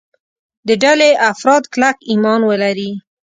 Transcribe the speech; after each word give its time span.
د 0.67 0.69
ډلې 0.83 1.09
افراد 1.31 1.63
کلک 1.73 1.97
ایمان 2.11 2.41
ولري. 2.49 2.91